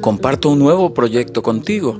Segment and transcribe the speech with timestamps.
[0.00, 1.98] Comparto un nuevo proyecto contigo.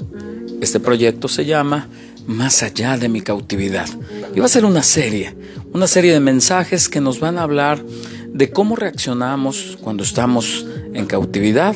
[0.62, 1.88] Este proyecto se llama
[2.26, 3.88] Más allá de mi cautividad.
[4.34, 5.34] Y va a ser una serie,
[5.74, 7.84] una serie de mensajes que nos van a hablar
[8.32, 11.74] de cómo reaccionamos cuando estamos en cautividad.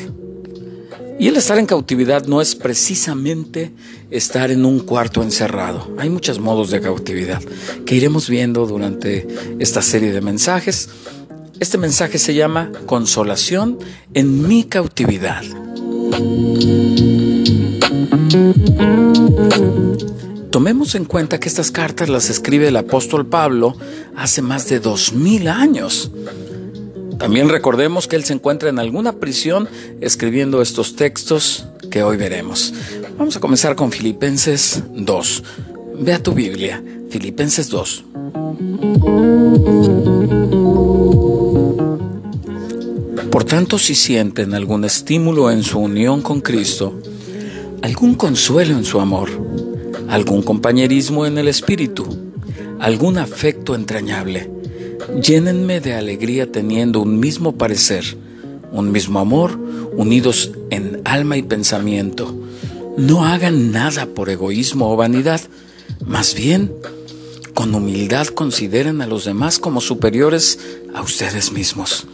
[1.18, 3.73] Y el estar en cautividad no es precisamente
[4.11, 5.95] estar en un cuarto encerrado.
[5.99, 7.43] Hay muchos modos de cautividad
[7.85, 10.89] que iremos viendo durante esta serie de mensajes.
[11.61, 13.79] Este mensaje se llama Consolación
[14.15, 15.45] en mi cautividad.
[20.50, 23.77] Tomemos en cuenta que estas cartas las escribe el apóstol Pablo
[24.17, 26.11] hace más de dos mil años.
[27.18, 29.68] También recordemos que él se encuentra en alguna prisión
[30.00, 32.73] escribiendo estos textos que hoy veremos.
[33.19, 35.42] Vamos a comenzar con Filipenses 2.
[36.01, 38.05] Ve a tu Biblia, Filipenses 2.
[43.35, 46.95] Por tanto, si sienten algún estímulo en su unión con Cristo,
[47.83, 49.29] algún consuelo en su amor,
[50.09, 52.07] algún compañerismo en el Espíritu,
[52.79, 54.49] algún afecto entrañable,
[55.21, 58.05] llénenme de alegría teniendo un mismo parecer,
[58.71, 59.59] un mismo amor,
[59.97, 62.33] unidos en alma y pensamiento.
[62.97, 65.41] No hagan nada por egoísmo o vanidad,
[66.07, 66.73] más bien,
[67.53, 70.61] con humildad consideren a los demás como superiores
[70.95, 72.07] a ustedes mismos.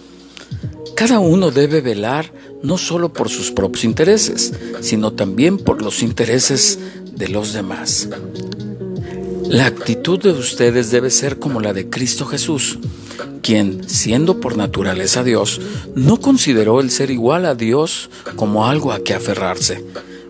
[1.01, 2.31] Cada uno debe velar
[2.63, 6.79] no solo por sus propios intereses, sino también por los intereses
[7.15, 8.11] de los demás.
[9.49, 12.81] La actitud de ustedes debe ser como la de Cristo Jesús,
[13.41, 15.63] quien, siendo por naturaleza Dios,
[15.95, 19.83] no consideró el ser igual a Dios como algo a que aferrarse.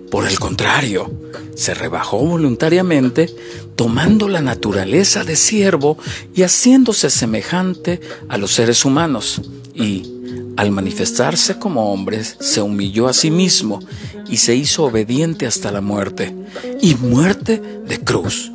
[0.09, 1.11] Por el contrario,
[1.57, 3.29] se rebajó voluntariamente,
[3.75, 5.99] tomando la naturaleza de siervo
[6.33, 9.43] y haciéndose semejante a los seres humanos,
[9.75, 10.20] y,
[10.57, 13.81] al manifestarse como hombre, se humilló a sí mismo
[14.29, 16.35] y se hizo obediente hasta la muerte,
[16.81, 18.53] y muerte de cruz.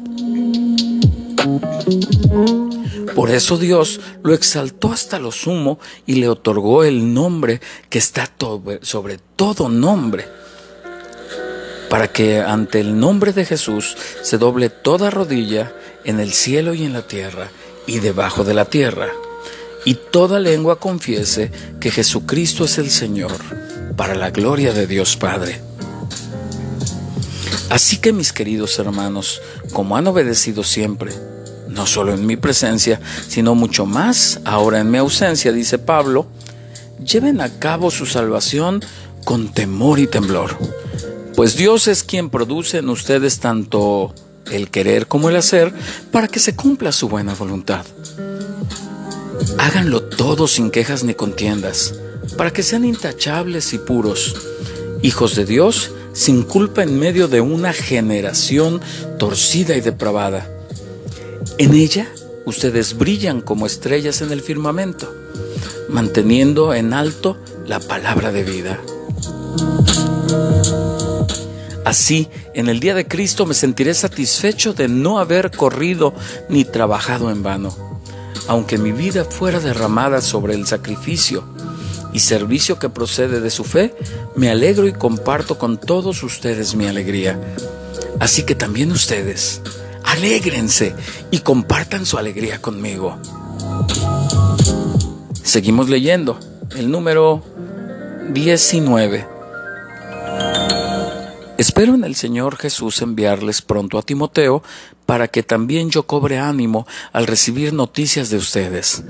[3.16, 8.30] Por eso Dios lo exaltó hasta lo sumo y le otorgó el nombre que está
[8.82, 10.28] sobre todo nombre,
[11.90, 15.74] para que ante el nombre de Jesús se doble toda rodilla
[16.04, 17.50] en el cielo y en la tierra
[17.88, 19.10] y debajo de la tierra
[19.86, 23.32] y toda lengua confiese que Jesucristo es el Señor,
[23.96, 25.62] para la gloria de Dios Padre.
[27.70, 29.42] Así que mis queridos hermanos,
[29.72, 31.14] como han obedecido siempre,
[31.70, 36.28] no solo en mi presencia, sino mucho más ahora en mi ausencia, dice Pablo,
[37.04, 38.84] lleven a cabo su salvación
[39.24, 40.58] con temor y temblor,
[41.36, 44.14] pues Dios es quien produce en ustedes tanto
[44.52, 45.74] el querer como el hacer
[46.12, 47.86] para que se cumpla su buena voluntad.
[49.58, 51.96] Háganlo todo sin quejas ni contiendas,
[52.38, 54.36] para que sean intachables y puros,
[55.02, 58.82] hijos de Dios, sin culpa en medio de una generación
[59.20, 60.50] torcida y depravada.
[61.58, 62.08] En ella
[62.46, 65.14] ustedes brillan como estrellas en el firmamento,
[65.90, 68.82] manteniendo en alto la palabra de vida.
[71.86, 76.14] Así, en el día de Cristo me sentiré satisfecho de no haber corrido
[76.50, 77.95] ni trabajado en vano
[78.48, 81.44] aunque mi vida fuera derramada sobre el sacrificio
[82.14, 83.96] y servicio que procede de su fe,
[84.36, 87.40] me alegro y comparto con todos ustedes mi alegría.
[88.20, 89.62] Así que también ustedes,
[90.04, 90.96] alégrense
[91.32, 93.18] y compartan su alegría conmigo.
[95.44, 96.40] Seguimos leyendo
[96.76, 97.44] el número
[98.32, 99.35] 19.
[101.58, 104.62] Espero en el Señor Jesús enviarles pronto a Timoteo
[105.06, 109.04] para que también yo cobre ánimo al recibir noticias de ustedes.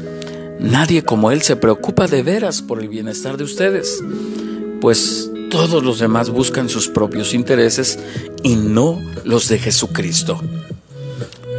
[0.59, 4.03] Nadie como Él se preocupa de veras por el bienestar de ustedes,
[4.79, 7.97] pues todos los demás buscan sus propios intereses
[8.43, 10.39] y no los de Jesucristo.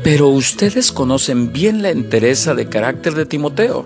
[0.04, 3.84] Pero ustedes conocen bien la entereza de carácter de Timoteo,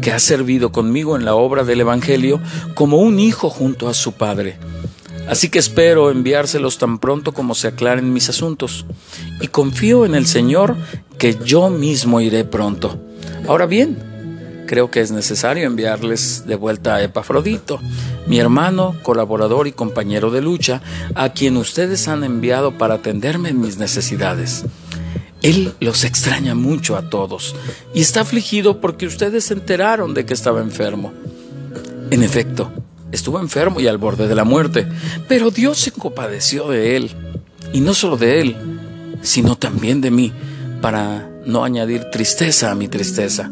[0.00, 2.40] que ha servido conmigo en la obra del Evangelio
[2.74, 4.58] como un hijo junto a su padre
[5.28, 8.84] Así que espero enviárselos tan pronto como se aclaren mis asuntos
[9.40, 10.76] y confío en el Señor
[11.18, 12.98] que yo mismo iré pronto.
[13.46, 13.96] Ahora bien,
[14.66, 17.80] creo que es necesario enviarles de vuelta a Epafrodito,
[18.26, 20.80] mi hermano, colaborador y compañero de lucha,
[21.14, 24.64] a quien ustedes han enviado para atenderme en mis necesidades.
[25.42, 27.54] Él los extraña mucho a todos
[27.94, 31.12] y está afligido porque ustedes se enteraron de que estaba enfermo.
[32.10, 32.72] En efecto,
[33.12, 34.88] estuvo enfermo y al borde de la muerte,
[35.28, 37.10] pero Dios se compadeció de él,
[37.72, 38.56] y no solo de él,
[39.22, 40.32] sino también de mí,
[40.80, 43.50] para no añadir tristeza a mi tristeza.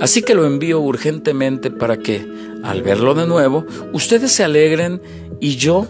[0.00, 2.26] Así que lo envío urgentemente para que,
[2.62, 5.00] al verlo de nuevo, ustedes se alegren
[5.40, 5.86] y yo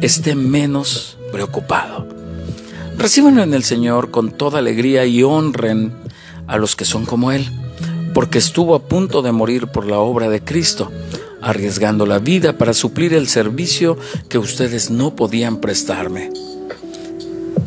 [0.00, 2.06] esté menos preocupado.
[2.98, 5.92] Recíbanlo en el Señor con toda alegría y honren
[6.46, 7.48] a los que son como Él,
[8.14, 10.90] porque estuvo a punto de morir por la obra de Cristo,
[11.42, 13.98] arriesgando la vida para suplir el servicio
[14.28, 16.30] que ustedes no podían prestarme.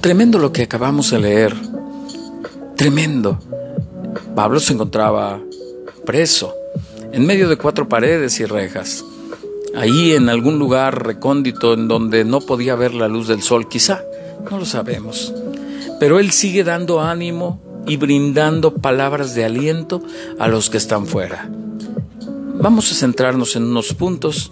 [0.01, 1.55] Tremendo lo que acabamos de leer.
[2.75, 3.39] Tremendo.
[4.35, 5.39] Pablo se encontraba
[6.05, 6.53] preso,
[7.11, 9.03] en medio de cuatro paredes y rejas,
[9.75, 14.03] ahí en algún lugar recóndito en donde no podía ver la luz del sol, quizá,
[14.49, 15.33] no lo sabemos.
[15.99, 20.01] Pero él sigue dando ánimo y brindando palabras de aliento
[20.39, 21.49] a los que están fuera.
[22.65, 24.51] Vamos a centrarnos en unos puntos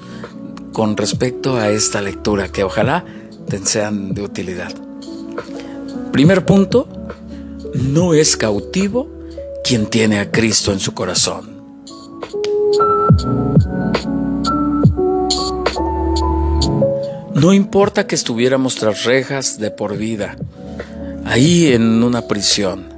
[0.71, 3.04] con respecto a esta lectura que ojalá
[3.50, 4.71] te sean de utilidad.
[6.12, 6.88] Primer punto,
[7.74, 9.10] no es cautivo
[9.63, 11.63] quien tiene a Cristo en su corazón.
[17.33, 20.38] No importa que estuviéramos tras rejas de por vida,
[21.25, 22.93] ahí en una prisión.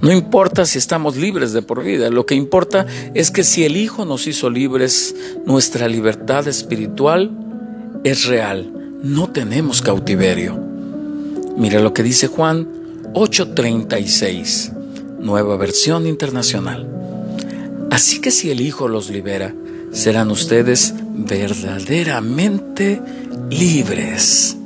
[0.00, 3.76] No importa si estamos libres de por vida, lo que importa es que si el
[3.76, 5.14] Hijo nos hizo libres,
[5.44, 7.32] nuestra libertad espiritual
[8.04, 8.72] es real,
[9.02, 10.56] no tenemos cautiverio.
[11.56, 12.68] Mira lo que dice Juan
[13.14, 14.72] 8:36,
[15.18, 16.88] nueva versión internacional.
[17.90, 19.52] Así que si el Hijo los libera,
[19.90, 23.02] serán ustedes verdaderamente
[23.50, 24.57] libres.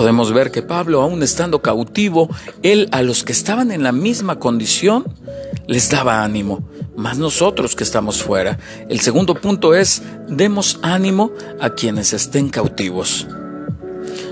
[0.00, 2.30] Podemos ver que Pablo, aun estando cautivo,
[2.62, 5.04] él a los que estaban en la misma condición,
[5.66, 6.66] les daba ánimo
[6.96, 8.58] más nosotros que estamos fuera.
[8.88, 13.28] El segundo punto es, demos ánimo a quienes estén cautivos.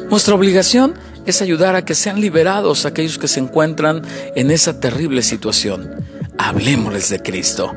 [0.08, 0.94] Nuestra obligación
[1.26, 4.00] es ayudar a que sean liberados aquellos que se encuentran
[4.34, 5.96] en esa terrible situación.
[6.38, 7.76] Hablemosles de Cristo.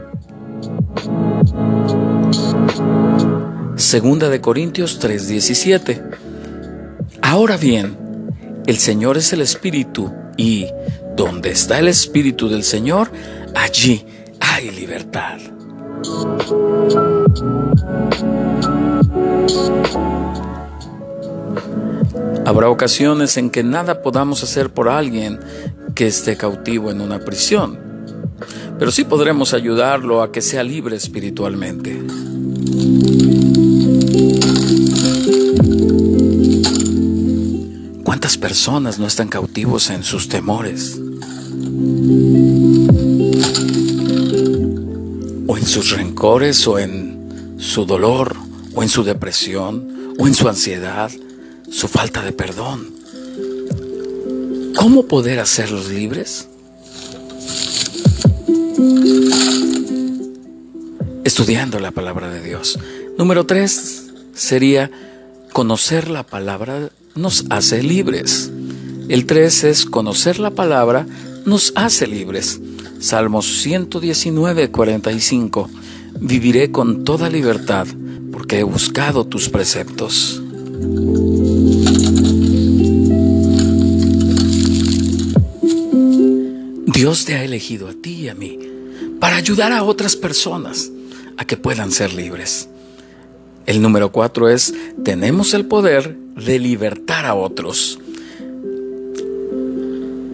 [3.76, 6.31] Segunda de Corintios 3:17.
[7.32, 7.96] Ahora bien,
[8.68, 10.68] el Señor es el Espíritu y
[11.16, 13.10] donde está el Espíritu del Señor,
[13.56, 14.06] allí
[14.42, 15.40] hay libertad.
[22.46, 25.40] Habrá ocasiones en que nada podamos hacer por alguien
[25.96, 27.80] que esté cautivo en una prisión,
[28.78, 31.98] pero sí podremos ayudarlo a que sea libre espiritualmente.
[38.22, 41.00] ¿Cuántas personas no están cautivos en sus temores?
[45.48, 48.36] o en sus rencores o en su dolor
[48.76, 51.10] o en su depresión o en su ansiedad,
[51.72, 52.94] su falta de perdón.
[54.76, 56.48] ¿Cómo poder hacerlos libres?
[61.24, 62.78] Estudiando la palabra de Dios.
[63.18, 64.92] Número tres sería
[65.52, 68.52] conocer la palabra nos hace libres.
[69.10, 71.06] El tres es conocer la palabra
[71.46, 72.62] nos hace libres.
[73.00, 75.70] Salmos 119, 45.
[76.20, 77.88] Viviré con toda libertad
[78.32, 80.42] porque he buscado tus preceptos.
[86.86, 88.60] Dios te ha elegido a ti y a mí
[89.20, 90.92] para ayudar a otras personas
[91.38, 92.70] a que puedan ser libres.
[93.66, 98.00] El número cuatro es, tenemos el poder de libertar a otros.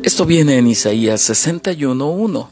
[0.04, 2.48] Esto viene en Isaías 61.1.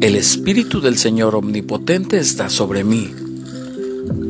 [0.00, 3.12] El Espíritu del Señor Omnipotente está sobre mí,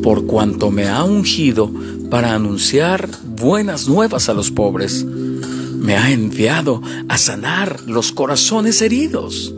[0.02, 1.70] por cuanto me ha ungido
[2.10, 5.04] para anunciar buenas nuevas a los pobres.
[5.04, 9.54] Me ha enviado a sanar los corazones heridos,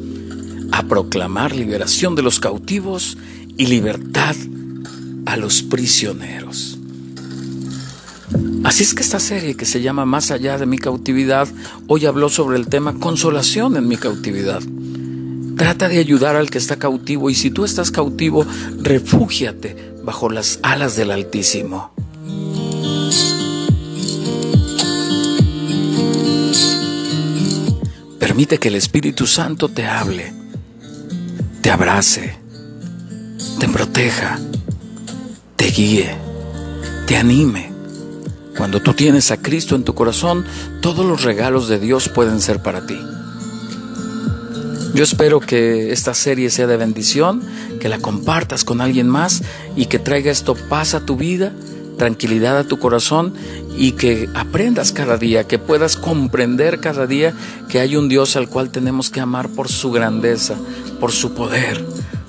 [0.71, 3.17] a proclamar liberación de los cautivos
[3.57, 4.37] y libertad
[5.27, 6.79] a los prisioneros.
[8.65, 11.49] Así es que esta serie que se llama Más allá de mi cautividad,
[11.89, 14.63] hoy habló sobre el tema consolación en mi cautividad.
[15.57, 18.47] Trata de ayudar al que está cautivo y si tú estás cautivo,
[18.79, 21.93] refúgiate bajo las alas del Altísimo.
[28.21, 30.33] Permite que el Espíritu Santo te hable,
[31.61, 32.39] te abrace,
[33.59, 34.39] te proteja,
[35.57, 36.15] te guíe,
[37.07, 37.72] te anime.
[38.57, 40.45] Cuando tú tienes a Cristo en tu corazón,
[40.81, 42.99] todos los regalos de Dios pueden ser para ti.
[44.95, 47.43] Yo espero que esta serie sea de bendición,
[47.81, 49.43] que la compartas con alguien más
[49.75, 51.53] y que traiga esto paz a tu vida,
[51.97, 53.33] tranquilidad a tu corazón
[53.75, 57.33] y que aprendas cada día, que puedas comprender cada día
[57.71, 60.57] que hay un Dios al cual tenemos que amar por su grandeza,
[61.01, 61.83] por su poder,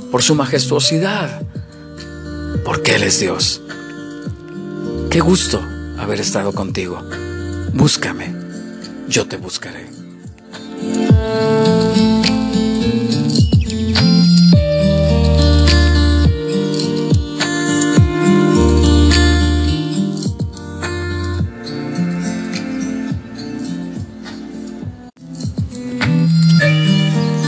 [0.09, 1.41] por su majestuosidad,
[2.63, 3.61] porque Él es Dios.
[5.09, 5.59] Qué gusto
[5.97, 7.01] haber estado contigo.
[7.73, 8.33] Búscame,
[9.07, 10.02] yo te buscaré.